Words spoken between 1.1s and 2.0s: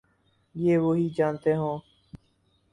جانتے ہوں۔